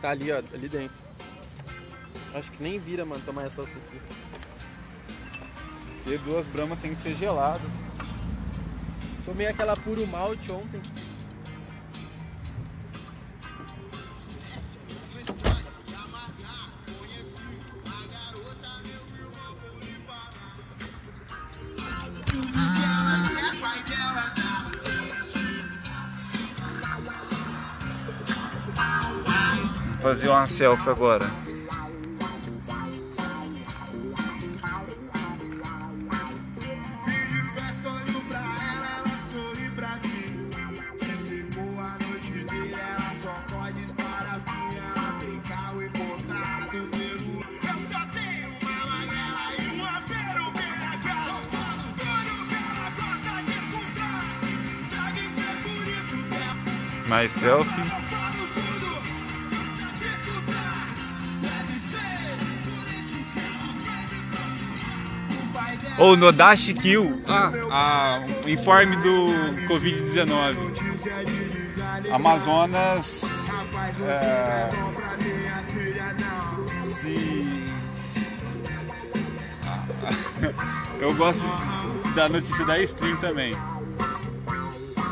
Tá 0.00 0.10
ali, 0.10 0.32
ó, 0.32 0.38
ali 0.38 0.68
dentro. 0.68 0.96
Acho 2.34 2.50
que 2.52 2.62
nem 2.62 2.78
vira, 2.78 3.04
mano, 3.04 3.22
tomar 3.24 3.44
essa 3.44 3.62
suco. 3.62 3.80
Porque 6.02 6.18
duas 6.18 6.46
bramas 6.46 6.78
tem 6.80 6.94
que 6.94 7.02
ser 7.02 7.14
gelado. 7.16 7.62
Tomei 9.24 9.46
aquela 9.46 9.76
puro 9.76 10.06
malte 10.06 10.50
ontem. 10.50 10.80
Fazer 30.00 30.28
uma 30.28 30.46
selfie 30.48 30.88
agora. 30.88 31.30
Festa, 57.30 57.79
Ou 66.10 66.16
no 66.16 66.32
Dash 66.32 66.72
Kill, 66.72 67.22
ah, 67.28 68.20
o 68.44 68.48
informe 68.48 68.96
do 68.96 69.28
Covid-19. 69.68 70.56
Amazonas 72.10 73.48
é, 74.08 74.70
se. 76.74 77.64
Ah, 79.64 79.86
Eu 80.98 81.14
gosto 81.14 81.44
da 82.16 82.28
notícia 82.28 82.64
da 82.64 82.76
stream 82.80 83.16
também. 83.18 83.56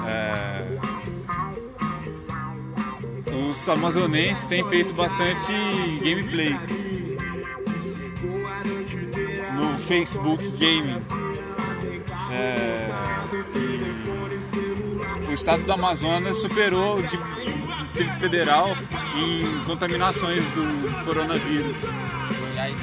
É, 0.04 0.64
os 3.48 3.68
amazonenses 3.68 4.46
têm 4.46 4.68
feito 4.68 4.92
bastante 4.94 5.52
gameplay 6.02 6.58
Facebook 9.88 10.44
Gaming. 10.58 11.02
É, 12.30 12.88
o 15.26 15.32
estado 15.32 15.62
do 15.62 15.72
Amazonas 15.72 16.36
superou 16.36 16.98
o 16.98 17.02
di- 17.02 17.18
Distrito 17.78 18.18
Federal 18.20 18.76
em 19.16 19.64
contaminações 19.64 20.44
do 20.50 21.04
coronavírus. 21.04 21.84
Goiás. 22.40 22.76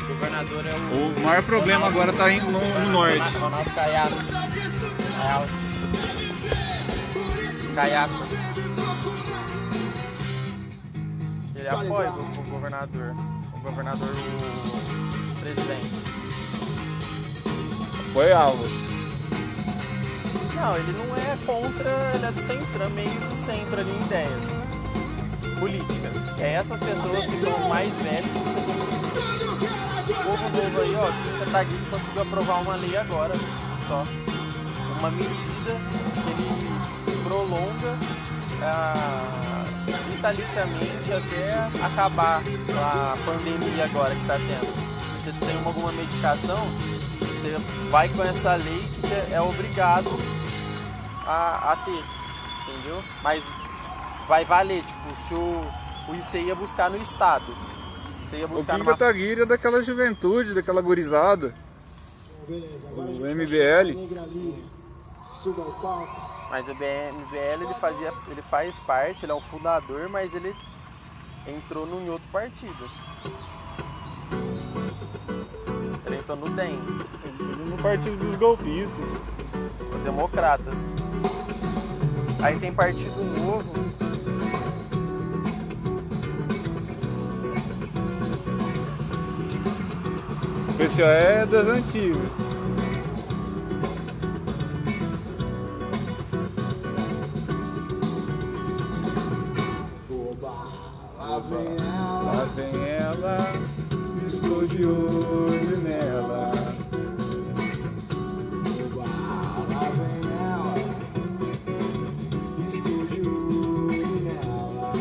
O 0.00 0.06
governador 0.14 0.64
é 0.66 0.72
o. 0.72 1.08
O 1.18 1.24
maior 1.24 1.42
problema 1.42 1.86
agora 1.88 2.12
está 2.12 2.28
no, 2.30 2.52
no 2.52 2.92
norte. 2.92 3.36
Ronaldo 3.38 3.70
Caiado. 3.70 4.14
Caiado. 5.18 5.48
Caiaça. 7.74 8.28
Ele 11.56 11.68
apoia 11.68 12.10
o 12.10 12.42
governador. 12.48 13.14
Governador, 13.64 14.08
o 14.10 15.40
presidente. 15.40 15.90
Apoiava. 18.10 18.84
Não, 20.54 20.76
ele 20.76 20.92
não 20.92 21.16
é 21.16 21.36
contra, 21.46 21.90
ele 22.14 22.26
é 22.26 22.32
do 22.32 22.46
centro, 22.46 22.90
meio 22.90 23.10
do 23.10 23.34
centro 23.34 23.80
ali 23.80 23.90
em 23.90 24.02
ideias 24.02 24.42
políticas. 25.58 26.38
É 26.38 26.52
essas 26.54 26.78
pessoas 26.78 27.26
que 27.26 27.38
são 27.38 27.58
mais 27.68 27.90
velhos 27.98 28.26
que 28.26 28.38
você 28.38 28.60
tem. 28.66 28.84
O 30.04 30.22
povo 30.22 30.48
novo 30.50 30.80
aí, 30.82 30.94
ó, 30.96 31.10
que 31.10 31.44
Kataguiri 31.44 31.84
conseguiu 31.90 32.22
aprovar 32.22 32.62
uma 32.62 32.76
lei 32.76 32.96
agora, 32.96 33.34
só. 33.88 34.04
Uma 34.98 35.10
medida 35.10 35.74
que 36.22 36.30
ele 36.30 37.22
prolonga 37.24 37.98
ah, 38.62 39.64
vitaliciamente 40.24 41.12
até 41.12 41.84
acabar 41.84 42.42
a 42.78 43.16
pandemia 43.26 43.84
agora 43.84 44.14
que 44.14 44.26
tá 44.26 44.38
tendo. 44.38 45.18
Se 45.18 45.24
você 45.24 45.32
tem 45.32 45.56
alguma 45.66 45.92
medicação, 45.92 46.66
você 47.18 47.58
vai 47.90 48.08
com 48.08 48.22
essa 48.22 48.54
lei 48.54 48.88
que 48.94 49.02
você 49.02 49.34
é 49.34 49.40
obrigado 49.40 50.08
a, 51.26 51.72
a 51.72 51.76
ter, 51.76 52.02
entendeu? 52.62 53.02
Mas 53.22 53.44
vai 54.26 54.46
valer, 54.46 54.82
tipo, 54.82 55.28
se 55.28 55.34
o, 55.34 55.66
o 56.08 56.36
ia 56.38 56.54
buscar 56.54 56.88
no 56.88 56.96
estado, 56.96 57.54
você 58.24 58.38
ia 58.38 58.46
O 58.46 58.48
buscar 58.48 58.78
Kim 58.78 58.78
numa 58.78 58.96
é 58.96 59.44
daquela 59.44 59.82
juventude, 59.82 60.54
daquela 60.54 60.80
gurizada. 60.80 61.54
Beleza, 62.48 62.86
O 62.96 63.26
MBL. 63.26 63.94
Negra 63.94 64.22
ali, 64.22 64.64
suba 65.42 65.62
ao 65.62 65.72
palco. 65.72 66.33
Mas 66.54 66.68
o 66.68 66.74
BMVL 66.76 67.64
ele 67.64 67.74
fazia, 67.80 68.12
ele 68.28 68.40
faz 68.40 68.78
parte, 68.78 69.24
ele 69.24 69.32
é 69.32 69.34
o 69.34 69.40
fundador, 69.40 70.08
mas 70.08 70.36
ele 70.36 70.54
entrou 71.48 71.84
num 71.84 72.08
outro 72.08 72.28
partido. 72.30 72.88
Ele 76.06 76.16
entrou 76.16 76.36
no 76.36 76.48
DEM, 76.50 76.78
No 77.68 77.76
partido 77.78 78.16
dos 78.18 78.36
golpistas. 78.36 79.04
o 79.92 79.98
Democratas. 80.04 80.76
Aí 82.40 82.56
tem 82.60 82.72
partido 82.72 83.24
novo. 83.40 83.72
O 90.68 90.74
pessoal 90.74 91.08
é 91.08 91.44
das 91.46 91.66
antigas. 91.66 92.43
De 104.76 104.84
olho 104.86 105.76
nela. 105.78 106.52
Lá 108.96 109.82
vem 109.94 110.18
ela. 110.42 110.74
Estou 112.74 113.04
nela. 114.24 114.92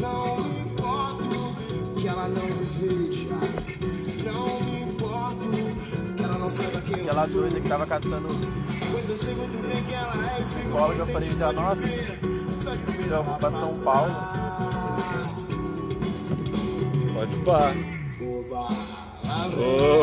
Não 0.00 0.40
me 0.40 0.60
importo 0.60 2.00
que 2.00 2.08
ela 2.08 2.28
não 2.28 2.48
veja. 2.78 3.36
Não 4.24 4.60
me 4.62 4.80
importo 4.82 5.48
que 6.16 6.22
ela 6.22 6.38
não 6.38 6.50
saiba 6.50 6.80
quem 6.80 6.94
Aquela 7.02 7.26
doida 7.26 7.60
que 7.60 7.68
tava 7.68 7.86
catando 7.86 8.28
Pois 8.90 9.08
eu 9.10 9.16
psicóloga, 10.38 11.00
eu 11.00 11.06
falei 11.06 11.30
já, 11.32 11.52
nossa, 11.52 11.82
já 13.08 13.20
vou 13.20 13.34
pra 13.36 13.50
São 13.50 13.78
Paulo. 13.80 14.27
Pá. 17.44 17.72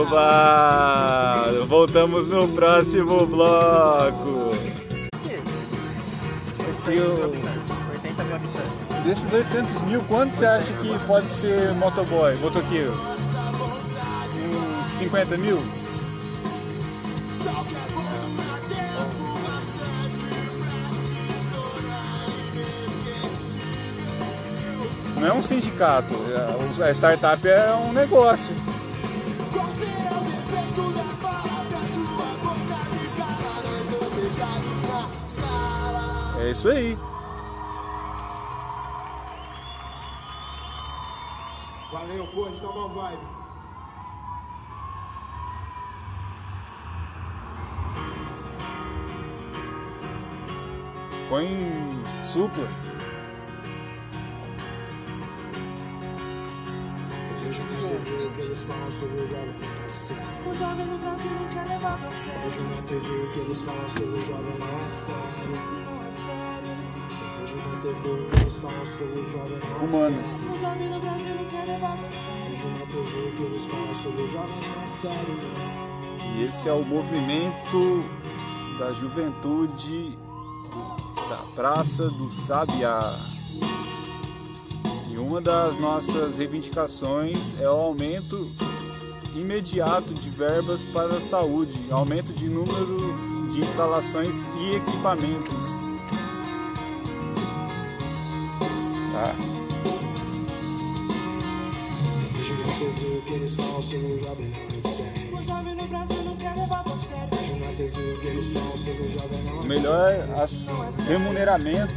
Oba! 0.05 1.45
Voltamos 1.67 2.27
no 2.27 2.47
próximo 2.49 3.25
bloco. 3.25 4.51
800 6.59 6.87
E 6.87 6.99
o- 6.99 7.23
habitantes, 7.23 7.71
80 7.93 8.23
mil 8.23 8.35
habitantes. 8.35 9.03
Desses 9.05 9.33
800 9.33 9.81
mil, 9.83 10.01
quanto 10.03 10.35
você 10.35 10.45
acha 10.45 10.73
que 10.73 10.99
pode 11.05 11.27
ser 11.29 11.73
motoboy, 11.75 12.35
motoqueiro? 12.37 12.91
Uns 12.91 14.87
50 14.99 15.37
mil? 15.37 15.57
Não 25.25 25.31
é 25.31 25.33
um 25.33 25.41
sindicato, 25.41 26.13
é- 26.29 26.83
a 26.87 26.91
startup 26.91 27.47
é 27.47 27.73
um 27.73 27.91
negócio. 27.91 28.53
É 36.39 36.51
isso 36.51 36.69
aí. 36.69 36.95
Valeu, 41.91 42.27
pô, 42.27 42.47
de 42.47 42.63
uma 42.63 42.87
vibe. 42.89 43.27
Põe 51.27 51.47
supla. 52.23 52.84
Sobre 58.99 59.21
o 59.21 59.27
jovem 59.27 59.53
não 59.59 59.83
é 59.83 59.87
sério. 59.87 60.23
O 60.45 60.55
jovem 60.55 60.85
no 60.85 60.97
Brasil 60.97 61.31
não 61.31 61.47
quer 61.49 61.67
levar 61.67 61.97
pra 61.99 62.11
sério. 62.11 62.41
Vejo 62.49 62.61
na 62.69 62.81
TV 62.83 63.07
o 63.09 63.31
que 63.33 63.39
eles 63.39 63.61
falam 63.61 63.89
sobre 63.89 64.05
o 64.05 64.25
jovem 64.25 64.55
não 64.59 64.79
é 64.79 64.89
sério. 65.05 65.55
Não 65.85 65.97
é 66.01 66.11
sério. 66.25 66.73
Vejo 67.39 67.55
na 67.67 67.75
TV 67.81 68.09
o 68.09 68.29
que 68.29 68.41
eles 68.41 68.55
falam 68.55 68.85
sobre 68.85 69.19
o 69.19 69.31
jovem 69.31 69.59
não 69.59 69.75
é 69.75 69.83
Humanos. 69.83 70.27
sério. 70.27 70.55
O 70.55 70.59
jovem 70.61 70.89
no 70.89 70.99
Brasil 70.99 71.35
não 71.35 71.45
quer 71.45 71.65
levar 71.67 71.97
pra 71.97 72.09
sério. 72.09 72.51
Vejo 72.51 72.67
na 72.69 72.85
TV 72.85 73.15
o 73.27 73.31
que 73.35 73.43
eles 73.43 73.65
falam 73.65 73.95
sobre 73.95 74.21
o 74.21 74.27
jovem 74.29 74.55
não 74.61 74.83
é 74.83 74.87
sério. 74.87 75.35
não. 75.35 76.35
E 76.35 76.43
esse 76.43 76.69
é 76.69 76.73
o 76.73 76.83
movimento 76.83 78.03
da 78.79 78.91
juventude 78.91 80.17
da 81.29 81.37
Praça 81.55 82.09
do 82.09 82.29
Sabiá. 82.29 83.15
E 85.09 85.17
uma 85.17 85.39
das 85.39 85.77
nossas 85.77 86.37
reivindicações 86.39 87.55
é 87.59 87.69
o 87.69 87.73
aumento 87.73 88.49
imediato 89.35 90.13
de 90.13 90.29
verbas 90.29 90.85
para 90.85 91.17
a 91.17 91.21
saúde, 91.21 91.77
aumento 91.91 92.33
de 92.33 92.49
número 92.49 93.51
de 93.51 93.59
instalações 93.59 94.33
e 94.59 94.75
equipamentos. 94.75 95.85
Tá? 99.11 99.35
Melhor 109.65 110.13
remuneramento 111.07 111.93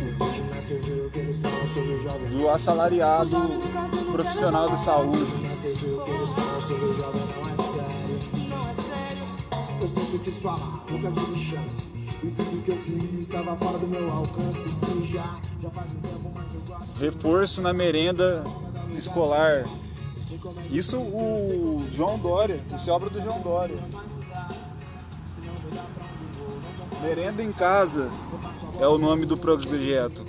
do 2.30 2.48
assalariado 2.48 3.36
profissional 4.12 4.70
de 4.70 4.84
saúde. 4.84 5.48
Eu 9.88 9.94
sempre 9.94 10.18
quis 10.18 10.36
falar, 10.42 10.84
nunca 10.90 11.10
tive 11.10 11.38
chance. 11.38 11.82
E 12.22 12.30
tudo 12.30 12.62
que 12.62 12.70
eu 12.70 13.20
estava 13.20 13.56
fora 13.56 13.78
do 13.78 13.86
meu 13.86 14.10
alcance. 14.10 14.68
Já, 15.10 15.40
já 15.62 15.70
faz 15.70 15.90
um 15.92 16.00
tempo, 16.00 16.30
mas 16.34 16.44
eu 16.54 16.60
gosto. 16.60 17.00
reforço 17.00 17.62
na 17.62 17.72
merenda 17.72 18.44
escolar. 18.94 19.64
Isso 20.70 20.98
o 20.98 21.86
João 21.90 22.18
Dória, 22.18 22.60
isso 22.76 22.90
é 22.90 22.92
obra 22.92 23.08
do 23.08 23.18
João 23.22 23.40
Dória. 23.40 23.78
Merenda 27.02 27.42
em 27.42 27.52
casa 27.52 28.10
é 28.78 28.86
o 28.86 28.98
nome 28.98 29.24
do 29.24 29.38
projeto. 29.38 30.22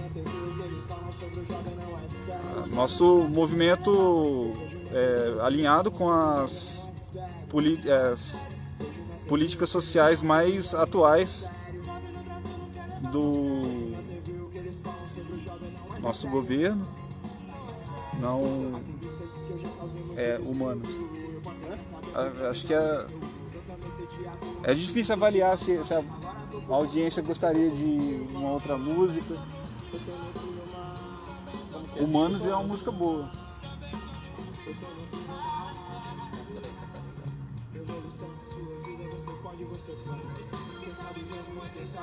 Nosso 2.71 3.27
movimento 3.27 4.53
é 4.93 5.41
alinhado 5.45 5.91
com 5.91 6.09
as, 6.09 6.89
é, 7.85 8.11
as 8.13 8.39
políticas 9.29 9.69
sociais 9.69 10.23
mais 10.23 10.73
atuais 10.73 11.49
do 13.11 13.93
nosso 15.99 16.27
governo, 16.27 16.87
não 18.19 18.81
é, 20.17 20.39
humanos. 20.43 21.05
Acho 22.49 22.65
que 22.65 22.73
é, 22.73 23.05
é 24.63 24.73
difícil 24.73 25.13
avaliar 25.13 25.59
se, 25.59 25.83
se 25.85 25.93
a 25.93 26.03
audiência 26.69 27.21
gostaria 27.21 27.69
de 27.69 28.27
uma 28.33 28.53
outra 28.53 28.75
música. 28.77 29.37
Humanos 31.99 32.45
é 32.47 32.49
uma 32.49 32.63
música 32.63 32.91
boa. 32.91 33.29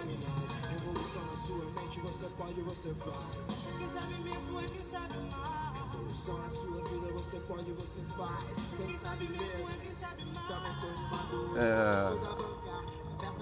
É 0.00 0.16
não. 0.26 0.68
Revolução 0.70 1.22
na 1.22 1.36
sua 1.46 1.64
mente, 1.82 2.00
você 2.00 2.26
pode, 2.36 2.60
você 2.60 2.94
faz. 2.94 3.46
Quem 3.78 3.88
sabe 3.92 4.14
mesmo 4.22 4.60
é 4.60 4.64
quem 4.64 4.84
sabe 4.90 5.16
mais. 5.34 5.92
Revolução 5.92 6.38
na 6.38 6.50
sua 6.50 6.84
vida, 6.84 7.12
você 7.12 7.40
pode, 7.40 7.72
você 7.72 8.00
faz. 8.16 8.44
Quem 8.76 8.98
sabe 8.98 9.28
mesmo, 9.28 9.66
Quem 9.80 9.94
sabe 10.00 10.24
mais. 10.26 10.48
também 10.48 10.72
sou 10.80 10.90
um 10.90 11.08
maduro. 11.08 11.58
É, 11.58 12.10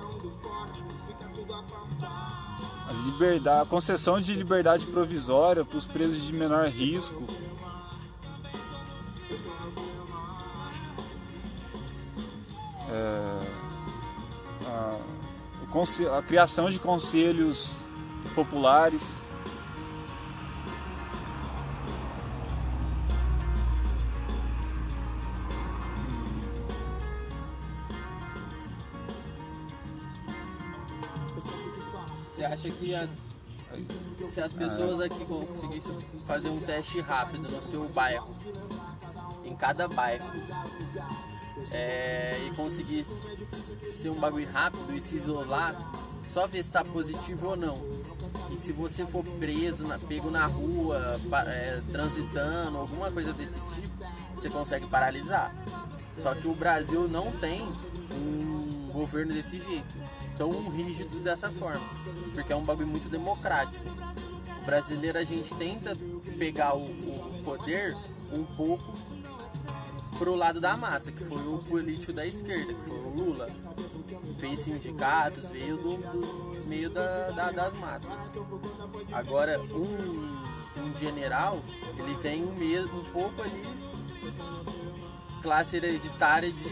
um 0.04 0.18
do 0.18 0.30
forte, 0.42 0.82
fica 1.06 1.28
tudo 1.34 1.54
a 1.54 1.64
a, 2.86 2.92
liberdade, 2.92 3.62
a 3.62 3.66
concessão 3.66 4.20
de 4.20 4.34
liberdade 4.34 4.86
provisória 4.86 5.64
para 5.64 5.78
os 5.78 5.86
presos 5.86 6.22
de 6.24 6.32
menor 6.32 6.68
risco. 6.68 7.22
A 16.16 16.22
criação 16.22 16.70
de 16.70 16.78
conselhos 16.78 17.78
populares. 18.32 19.16
Você 32.28 32.44
acha 32.44 32.70
que 32.70 32.94
as, 32.94 33.16
se 34.28 34.40
as 34.40 34.52
pessoas 34.52 35.00
aqui 35.00 35.24
conseguissem 35.24 35.92
fazer 36.24 36.50
um 36.50 36.60
teste 36.60 37.00
rápido 37.00 37.50
no 37.50 37.60
seu 37.60 37.88
bairro, 37.88 38.32
em 39.44 39.56
cada 39.56 39.88
bairro, 39.88 40.24
é, 41.72 42.46
e 42.46 42.54
conseguisse 42.54 43.12
ser 43.94 44.10
um 44.10 44.18
bagulho 44.20 44.48
rápido 44.50 44.94
e 44.94 45.00
se 45.00 45.16
isolar, 45.16 45.74
só 46.26 46.46
ver 46.46 46.62
se 46.62 46.68
está 46.70 46.84
positivo 46.84 47.48
ou 47.48 47.56
não. 47.56 47.78
E 48.50 48.58
se 48.58 48.72
você 48.72 49.06
for 49.06 49.24
preso, 49.24 49.86
na- 49.86 49.98
pego 49.98 50.30
na 50.30 50.46
rua, 50.46 51.20
é, 51.46 51.80
transitando, 51.92 52.78
alguma 52.78 53.10
coisa 53.10 53.32
desse 53.32 53.58
tipo, 53.60 53.88
você 54.34 54.50
consegue 54.50 54.86
paralisar. 54.86 55.54
Só 56.16 56.34
que 56.34 56.46
o 56.46 56.54
Brasil 56.54 57.08
não 57.08 57.32
tem 57.32 57.62
um 58.12 58.90
governo 58.92 59.32
desse 59.32 59.58
jeito, 59.58 59.94
tão 60.38 60.68
rígido 60.70 61.18
dessa 61.20 61.50
forma, 61.50 61.84
porque 62.32 62.52
é 62.52 62.56
um 62.56 62.62
bagulho 62.62 62.86
muito 62.88 63.08
democrático. 63.08 63.84
O 64.62 64.64
brasileiro 64.64 65.18
a 65.18 65.24
gente 65.24 65.52
tenta 65.54 65.96
pegar 66.38 66.74
o, 66.76 66.84
o 66.86 67.42
poder 67.44 67.96
um 68.32 68.44
pouco 68.56 68.94
pro 70.18 70.34
lado 70.36 70.60
da 70.60 70.76
massa, 70.76 71.10
que 71.10 71.24
foi 71.24 71.38
o 71.46 71.58
político 71.58 72.12
da 72.12 72.24
esquerda, 72.24 72.72
que 72.72 72.80
foi 72.88 72.98
Lula. 73.16 73.48
Fez 74.38 74.60
sindicatos, 74.60 75.48
veio 75.48 75.76
do, 75.76 75.96
do 75.96 76.66
meio 76.66 76.90
da, 76.90 77.30
da- 77.30 77.50
das 77.50 77.74
massas. 77.74 78.12
Agora, 79.12 79.60
um, 79.60 80.82
um 80.82 80.96
general, 80.98 81.60
ele 81.98 82.14
vem 82.16 82.42
um, 82.44 82.98
um 82.98 83.04
pouco 83.12 83.42
ali, 83.42 83.64
classe 85.42 85.76
hereditária 85.76 86.50
de, 86.52 86.70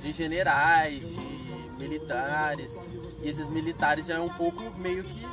de 0.00 0.12
generais, 0.12 1.14
de 1.14 1.72
militares. 1.78 2.88
E 3.22 3.28
esses 3.28 3.46
militares 3.48 4.06
já 4.06 4.14
é 4.14 4.20
um 4.20 4.28
pouco 4.28 4.62
meio 4.78 5.04
que. 5.04 5.26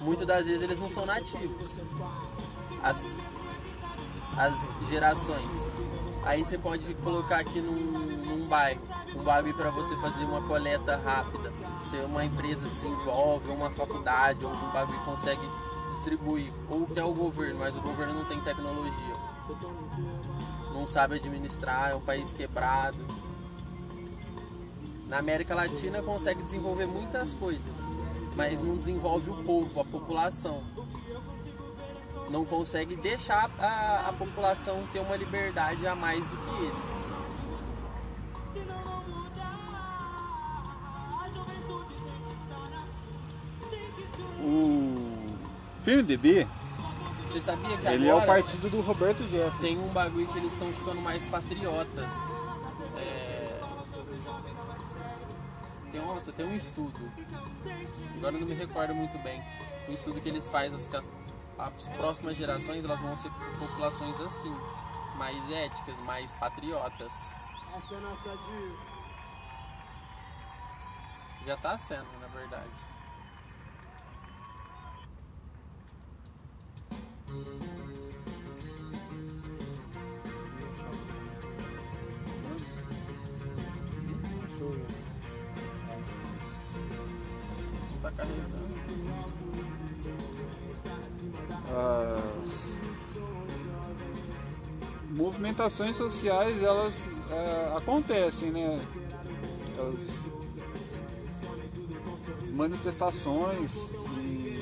Muitas 0.00 0.26
das 0.26 0.44
vezes 0.46 0.60
eles 0.62 0.78
não 0.78 0.90
são 0.90 1.06
nativos. 1.06 1.78
As, 2.82 3.18
as 4.36 4.68
gerações. 4.88 5.64
Aí 6.24 6.42
você 6.42 6.56
pode 6.56 6.94
colocar 6.94 7.38
aqui 7.38 7.60
num, 7.60 7.74
num 7.74 8.48
bairro, 8.48 8.80
um 9.14 9.22
bagulho 9.22 9.54
para 9.54 9.68
você 9.70 9.94
fazer 9.96 10.24
uma 10.24 10.40
coleta 10.42 10.96
rápida. 10.96 11.52
Se 11.84 11.96
uma 11.98 12.24
empresa 12.24 12.66
desenvolve, 12.66 13.50
uma 13.50 13.70
faculdade, 13.70 14.44
ou 14.44 14.50
um 14.50 14.72
bagulho 14.72 14.98
consegue 15.00 15.46
distribuir. 15.90 16.50
Ou 16.70 16.84
até 16.90 17.04
o 17.04 17.12
governo, 17.12 17.60
mas 17.60 17.76
o 17.76 17.80
governo 17.82 18.14
não 18.14 18.24
tem 18.24 18.40
tecnologia. 18.40 19.14
Não 20.72 20.86
sabe 20.86 21.16
administrar, 21.16 21.90
é 21.90 21.94
um 21.94 22.00
país 22.00 22.32
quebrado. 22.32 22.98
Na 25.06 25.18
América 25.18 25.54
Latina 25.54 26.02
consegue 26.02 26.42
desenvolver 26.42 26.86
muitas 26.86 27.34
coisas, 27.34 27.88
mas 28.34 28.62
não 28.62 28.76
desenvolve 28.76 29.30
o 29.30 29.44
povo, 29.44 29.78
a 29.78 29.84
população 29.84 30.62
não 32.30 32.44
consegue 32.44 32.96
deixar 32.96 33.50
a, 33.58 34.08
a 34.08 34.12
população 34.12 34.86
ter 34.92 35.00
uma 35.00 35.16
liberdade 35.16 35.86
a 35.86 35.94
mais 35.94 36.24
do 36.26 36.36
que 36.36 36.64
eles. 36.64 37.14
O 44.40 45.38
PMDB, 45.84 46.46
Você 47.28 47.40
sabia 47.40 47.76
que 47.76 47.86
ele 47.86 48.08
é 48.08 48.14
o 48.14 48.22
partido 48.24 48.70
do 48.70 48.80
Roberto 48.80 49.22
Jefferson. 49.28 49.58
tem 49.58 49.78
um 49.78 49.88
bagulho 49.88 50.26
que 50.28 50.38
eles 50.38 50.52
estão 50.52 50.70
ficando 50.72 51.00
mais 51.00 51.24
patriotas? 51.24 52.12
É... 52.96 53.60
Tem, 55.90 56.00
nossa, 56.00 56.32
tem 56.32 56.46
um 56.46 56.56
estudo. 56.56 56.98
Agora 58.16 58.34
eu 58.34 58.40
não 58.40 58.48
me 58.48 58.54
recordo 58.54 58.94
muito 58.94 59.16
bem. 59.18 59.42
Um 59.88 59.92
estudo 59.92 60.20
que 60.20 60.28
eles 60.28 60.48
fazem 60.48 60.74
as, 60.74 60.88
as, 61.58 61.88
as 61.88 61.96
próximas 61.96 62.36
gerações 62.36 62.84
elas 62.84 63.00
vão 63.00 63.16
ser 63.16 63.30
populações 63.58 64.20
assim, 64.20 64.54
mais 65.16 65.50
éticas, 65.50 65.98
mais 66.00 66.32
patriotas. 66.34 67.12
Essa 67.76 67.94
é 67.94 67.98
a 67.98 68.00
nossa 68.00 68.30
dica. 68.30 68.94
Já 71.46 71.56
tá 71.58 71.76
sendo, 71.76 72.08
na 72.20 72.26
verdade. 72.28 72.70
Tá 77.26 77.83
movimentações 95.14 95.96
sociais 95.96 96.62
elas 96.62 97.04
é, 97.30 97.76
acontecem, 97.76 98.50
né? 98.50 98.80
As, 99.78 100.24
as 102.42 102.50
manifestações 102.50 103.90
e 104.18 104.60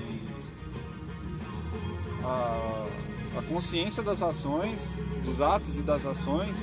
a, 2.22 2.86
a 3.38 3.42
consciência 3.48 4.02
das 4.02 4.22
ações, 4.22 4.94
dos 5.24 5.40
atos 5.40 5.78
e 5.78 5.82
das 5.82 6.04
ações, 6.04 6.56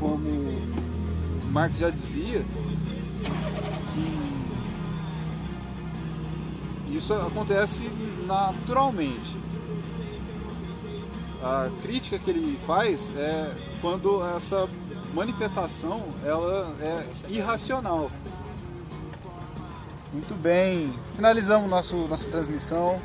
como 0.00 0.28
o 0.28 1.50
Marx 1.50 1.78
já 1.78 1.90
dizia, 1.90 2.44
isso 6.90 7.12
acontece 7.14 7.84
naturalmente. 8.26 9.44
A 11.44 11.68
crítica 11.82 12.18
que 12.18 12.30
ele 12.30 12.58
faz 12.66 13.12
é 13.14 13.52
quando 13.82 14.24
essa 14.34 14.66
manifestação 15.12 16.02
ela 16.24 16.74
é 16.80 17.06
irracional. 17.28 18.10
Muito 20.10 20.34
bem, 20.34 20.90
finalizamos 21.14 21.68
nosso, 21.68 21.96
nossa 22.08 22.30
transmissão. 22.30 22.98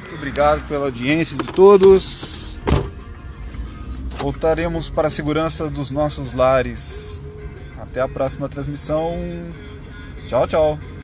Muito 0.00 0.14
obrigado 0.14 0.66
pela 0.66 0.86
audiência 0.86 1.36
de 1.36 1.44
todos. 1.44 2.58
Voltaremos 4.16 4.88
para 4.88 5.08
a 5.08 5.10
segurança 5.10 5.68
dos 5.68 5.90
nossos 5.90 6.32
lares. 6.32 7.22
Até 7.78 8.00
a 8.00 8.08
próxima 8.08 8.48
transmissão. 8.48 9.12
Tchau, 10.26 10.46
tchau. 10.46 10.78